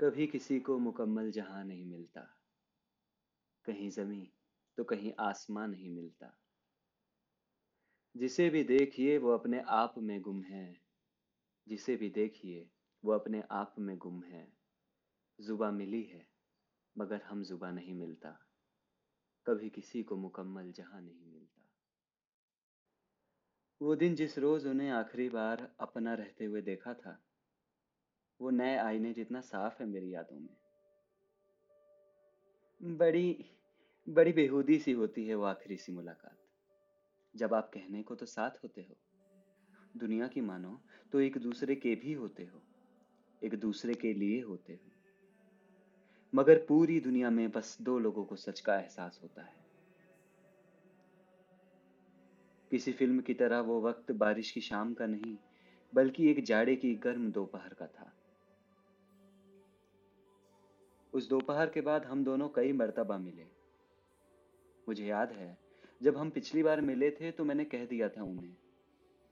कभी 0.00 0.26
किसी 0.26 0.60
को 0.60 0.78
मुकम्मल 0.78 1.30
जहाँ 1.30 1.64
नहीं 1.64 1.84
मिलता। 1.84 2.20
कहीं 3.64 3.90
जमी 3.90 4.32
तो 4.76 4.84
कहीं 4.84 5.12
आसमां 5.20 5.68
नहीं 5.68 5.90
मिलता। 5.90 6.38
जिसे 8.16 8.50
भी 8.50 8.64
देखिए 8.64 9.18
वो 9.18 9.30
अपने 9.30 9.60
आप 9.60 9.94
में 9.98 10.20
गुम 10.20 10.42
है। 10.42 10.80
जिसे 11.68 11.96
भी 11.96 12.10
देखिए 12.10 12.70
वो 13.04 13.12
अपने 13.12 13.42
आप 13.50 13.74
में 13.78 13.98
गुम 13.98 14.22
है। 14.22 14.52
जुबा 15.40 15.70
मिली 15.70 16.02
है, 16.02 16.28
मगर 16.98 17.22
हम 17.22 17.44
जुबा 17.44 17.70
नहीं 17.70 17.94
मिलता। 17.94 18.46
कभी 19.46 19.70
किसी 19.70 20.02
को 20.02 20.16
मुकम्मल 20.16 20.72
जहाँ 20.72 21.02
नहीं 21.02 21.26
मिलता। 21.26 21.70
वो 23.82 23.96
दिन 23.96 24.14
जिस 24.14 24.38
रोज 24.38 24.66
उन्हें 24.66 24.90
आखिरी 24.90 25.28
बार 25.28 25.74
अपना 25.80 26.14
रहते 26.14 26.44
हुए 26.44 26.62
देखा 26.62 26.94
था 26.94 27.24
वो 28.44 28.50
नए 28.50 28.76
आईने 28.76 29.12
जितना 29.12 29.40
साफ़ 29.40 29.82
है 29.82 29.88
मेरी 29.88 30.14
यादों 30.14 30.40
में। 30.40 30.56
बड़ी 32.96 33.44
बड़ी 34.08 34.32
बेहूदी 34.32 34.78
सी 34.78 34.92
होती 34.92 35.26
है 35.26 35.34
वो 35.34 35.44
आखिरी 35.44 35.76
सी 35.76 35.92
मुलाकात। 35.92 36.36
जब 37.36 37.54
आप 37.54 37.70
कहने 37.74 38.02
को 38.02 38.14
तो 38.14 38.26
साथ 38.26 38.50
होते 38.50 38.80
हो। 38.80 38.96
दुनिया 39.96 40.28
की 40.28 40.40
मानो 40.40 40.80
तो 41.12 41.20
एक 41.20 41.38
दूसरे 41.38 41.74
के 41.74 41.94
भी 41.94 42.12
होते 42.12 42.44
हो। 42.44 42.62
एक 43.44 43.60
दूसरे 43.60 43.94
के 43.94 44.12
लिए 44.12 44.42
होते 44.42 44.72
हो। 44.72 44.90
मगर 46.34 46.66
पूरी 46.68 47.00
दुनिया 47.00 47.30
में 47.30 47.50
बस 47.50 47.78
दो 47.80 47.98
लोगों 47.98 48.24
को 48.24 48.36
सच 48.36 48.60
का 48.60 48.80
एहसास 48.80 49.20
होता 49.22 49.42
है। 49.42 49.64
किसी 52.70 52.92
फ़िल्म 52.92 53.20
की 53.20 53.34
तरह 53.34 53.60
वो 53.60 53.82
वक्त 53.82 54.12
बारिश 54.12 54.50
की 54.50 54.60
शाम 54.60 54.94
का 54.94 55.06
नहीं, 55.06 55.36
बल्कि 55.94 56.30
एक 56.30 56.44
जाड़े 56.44 56.76
की 56.76 56.94
गर्म 56.94 57.32
दोपहर 57.32 57.74
का 57.74 57.86
था। 57.86 58.12
उस 61.14 61.28
दोपहर 61.28 61.68
के 61.68 61.80
बाद 61.80 62.04
हम 62.04 62.24
दोनों 62.24 62.48
कई 62.48 62.72
मरतबा 62.72 63.18
मिले। 63.18 63.46
मुझे 64.86 65.06
याद 65.06 65.32
है, 65.32 65.56
जब 66.02 66.16
हम 66.16 66.30
पिछली 66.30 66.62
बार 66.62 66.80
मिले 66.80 67.10
थे 67.10 67.30
तो 67.30 67.44
मैंने 67.44 67.64
कह 67.64 67.84
दिया 67.86 68.08
था 68.08 68.22
उन्हें, 68.22 68.56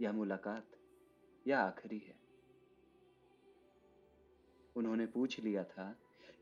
यह 0.00 0.12
मुलाकात, 0.12 0.76
यह 1.46 1.58
आखिरी 1.58 1.98
है। 1.98 2.20
उन्होंने 4.76 5.06
पूछ 5.06 5.38
लिया 5.40 5.64
था 5.64 5.94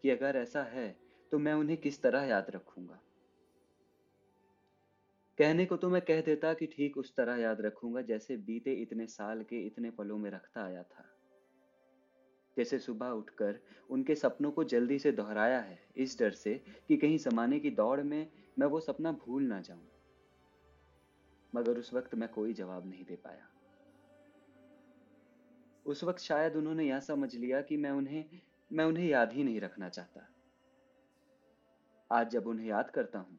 कि 0.03 0.11
अगर 0.11 0.37
ऐसा 0.37 0.63
है 0.63 0.89
तो 1.33 1.39
मैं 1.39 1.53
उन्हें 1.53 1.77
किस 1.77 2.03
तरह 2.03 2.23
याद 2.23 2.51
रखूँगा। 2.51 3.01
कहने 5.39 5.67
को 5.67 5.77
तो 5.77 5.89
मैं 5.91 6.01
कह 6.03 6.21
देता 6.21 6.53
कि 6.55 6.67
ठीक 6.67 6.97
उस 6.99 7.15
तरह 7.17 7.37
याद 7.37 7.61
रखूँगा 7.61 8.01
जैसे 8.03 8.37
बीते 8.37 8.73
इतने 8.73 9.07
साल 9.07 9.43
के 9.43 9.61
इतने 9.67 9.91
पलों 9.91 10.19
में 10.19 10.31
रखता 10.31 10.65
आया 10.65 10.83
था। 10.83 11.05
जैसे 12.61 12.79
सुबह 12.79 13.09
उठकर 13.09 13.61
उनके 13.91 14.15
सपनों 14.15 14.51
को 14.51 14.65
जल्दी 14.65 14.99
से 14.99 15.13
दोहराया 15.13 15.61
है, 15.61 15.79
इस 15.97 16.19
डर 16.19 16.31
से 16.31 16.55
कि 16.89 16.97
कहीं 16.97 17.19
जमाने 17.19 17.61
की 17.61 17.71
दौड़ 17.71 18.01
में 18.01 18.27
मैं 18.59 18.67
वो 18.67 18.81
सपना 18.81 19.13
भूल 19.13 19.43
ना 19.43 19.61
जाऊँ। 19.61 19.87
मगर 21.53 21.79
उस 21.79 21.93
वक्त 21.95 22.15
मैं 22.15 22.29
कोई 22.29 22.53
जवाब 22.55 22.89
नहीं 22.89 23.05
दे 23.05 23.17
पाया। 23.17 23.47
उस 25.87 26.05
वक्त 26.05 26.21
शायद 26.21 26.57
उन्होंने 26.57 26.85
यह 26.85 27.01
समझ 27.01 27.35
लिया 27.35 27.61
कि 27.61 27.77
मैं 27.77 27.91
उन्हें 27.91 28.25
मैं 28.71 28.85
उन्हें 28.85 29.07
याद 29.07 29.33
ही 29.33 29.45
नहीं 29.45 29.61
रखना 29.61 29.89
चाहता। 29.89 30.27
आज 32.11 32.31
जब 32.31 32.47
उन्हें 32.47 32.67
याद 32.67 32.91
करता 32.91 33.19
हूँ 33.19 33.39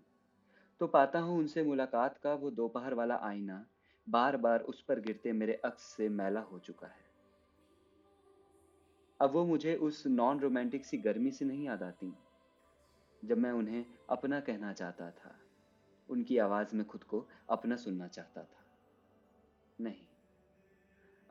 तो 0.81 0.87
पाता 0.87 1.19
हूँ 1.19 1.37
उनसे 1.37 1.63
मुलाकात 1.63 2.17
का 2.17 2.33
वो 2.33 2.51
दोपहर 2.51 2.93
वाला 2.93 3.19
आईना 3.23 3.65
बार 4.07 4.37
बार 4.37 4.59
उस 4.59 4.81
पर 4.81 4.99
गिरते 4.99 5.31
मेरे 5.33 5.61
अक्स 5.65 5.83
से 5.95 6.09
मैला 6.09 6.41
हो 6.41 6.59
चुका 6.59 6.87
है। 6.87 7.10
अब 9.21 9.31
वो 9.31 9.45
मुझे 9.45 9.75
उस 9.75 10.07
नॉन 10.07 10.39
रोमांटिक 10.39 10.85
सी 10.85 10.97
गर्मी 10.97 11.31
से 11.31 11.45
नहीं 11.45 11.65
याद 11.65 11.83
आती, 11.83 12.13
जब 13.23 13.37
मैं 13.37 13.51
उन्हें 13.51 13.85
अपना 14.09 14.39
कहना 14.39 14.73
चाहता 14.73 15.09
था। 15.11 15.35
उनकी 16.09 16.37
आवाज़ 16.37 16.75
में 16.75 16.85
खुद 16.85 17.03
को 17.03 17.27
अपना 17.49 17.75
सुनना 17.75 18.07
चाहता 18.07 18.43
था। 18.43 18.65
नहीं, 19.79 20.05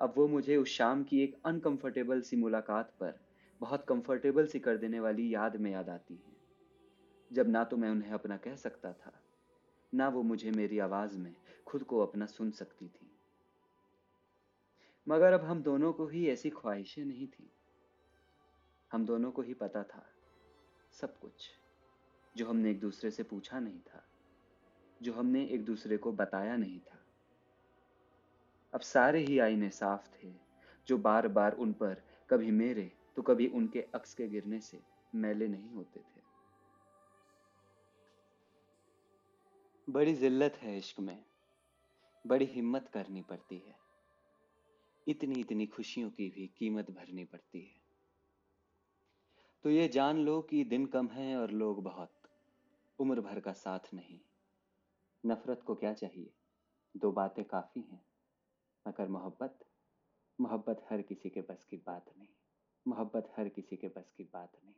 अब 0.00 0.14
वो 0.16 0.28
मुझे 0.28 0.56
उस 0.56 0.68
शाम 0.68 1.04
की 1.04 1.22
एक 1.22 1.40
अनकंफर्टेबल 1.44 2.20
सी 2.20 2.36
मुलाकात 2.36 2.94
पर 3.00 3.20
बहुत 3.60 3.84
कंफर्टेबल 3.88 4.46
सी 4.46 4.58
कर 4.58 4.76
देने 4.76 5.00
वाली 5.00 5.34
याद 5.34 5.56
में 5.56 5.70
याद 5.70 5.88
आती 5.88 6.14
है, 6.14 6.36
जब 7.32 7.48
ना 7.48 7.64
तो 7.64 7.76
मैं 7.76 7.90
उन्हें 7.90 8.10
अपना 8.10 8.36
कह 8.36 8.56
सकता 8.56 8.92
था, 8.92 9.12
ना 9.94 10.08
वो 10.08 10.22
मुझे 10.22 10.50
मेरी 10.50 10.78
आवाज़ 10.78 11.18
में 11.18 11.34
खुद 11.66 11.82
को 11.82 11.98
अपना 11.98 12.26
सुन 12.26 12.50
सकती 12.50 12.88
थी। 12.88 13.10
मगर 15.08 15.32
अब 15.32 15.44
हम 15.44 15.62
दोनों 15.62 15.92
को 15.92 16.06
ही 16.06 16.28
ऐसी 16.28 16.50
ख्वाहिशें 16.50 17.04
नहीं 17.04 17.26
थी। 17.26 17.50
हम 18.92 19.06
दोनों 19.06 19.30
को 19.30 19.42
ही 19.42 19.54
पता 19.54 19.82
था, 19.82 20.06
सब 20.92 21.18
कुछ, 21.18 21.50
जो 22.36 22.46
हमने 22.46 22.70
एक 22.70 22.80
दूसरे 22.80 23.10
से 23.10 23.22
पूछा 23.22 23.60
नहीं 23.60 23.80
था, 23.80 24.04
जो 25.02 25.12
हमने 25.12 25.44
एक 25.44 25.64
दूसरे 25.64 25.96
को 25.96 26.12
बताया 26.12 26.56
नहीं 26.56 26.80
था। 26.80 26.98
अब 28.74 28.80
सारे 28.80 29.20
ही 29.20 29.38
आईने 29.38 29.70
साफ़ 29.70 30.08
थे, 30.08 30.34
जो 30.86 30.98
बार 30.98 31.28
बार 31.28 31.52
उन 31.52 31.72
पर, 31.72 32.02
कभी 32.30 32.50
मेरे 32.50 32.92
तो 33.16 33.22
कभी 33.22 33.46
उनके 33.46 33.80
अक्स 33.94 34.14
के 34.14 34.28
गिरने 34.28 34.60
से, 34.60 34.80
मैले 35.14 35.48
नहीं 35.48 35.70
होते 35.70 36.00
थे। 36.00 36.20
बड़ी 39.90 40.14
जिल्लत 40.14 40.54
है 40.56 40.78
इश्क 40.78 41.00
में, 41.00 41.24
बड़ी 42.26 42.44
हिम्मत 42.44 42.88
करनी 42.88 43.22
पड़ती 43.22 43.58
है। 43.58 43.76
इतनी 45.08 45.40
इतनी 45.40 45.66
खुशियों 45.66 46.10
की 46.10 46.28
भी 46.28 46.50
कीमत 46.58 46.90
भरनी 46.90 47.24
पड़ती 47.24 47.60
है। 47.60 47.79
तो 49.62 49.70
ये 49.70 49.88
जान 49.88 50.18
लो 50.18 50.42
कि 50.42 50.64
दिन 50.64 50.86
कम 50.86 51.08
है 51.08 51.36
और 51.36 51.50
लोग 51.50 51.82
बहुत। 51.82 52.12
उम्र 52.98 53.20
भर 53.20 53.40
का 53.40 53.52
साथ 53.52 53.94
नहीं। 53.94 54.20
नफरत 55.26 55.62
को 55.62 55.74
क्या 55.74 55.92
चाहिए? 55.92 56.34
दो 56.96 57.12
बातें 57.12 57.44
काफ़ी 57.44 57.80
हैं। 57.80 58.06
मगर 58.88 59.08
मोहब्बत? 59.08 59.58
मोहब्बत 60.40 60.86
हर 60.90 61.02
किसी 61.02 61.30
के 61.30 61.40
बस 61.40 61.64
की 61.64 61.76
बात 61.76 62.14
नहीं। 62.18 62.28
मोहब्बत 62.88 63.32
हर 63.36 63.48
किसी 63.48 63.76
के 63.76 63.88
बस 63.88 64.12
की 64.16 64.24
बात 64.24 64.52
नहीं। 64.64 64.74